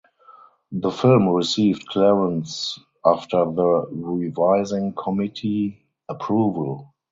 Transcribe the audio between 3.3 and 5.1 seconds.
the revising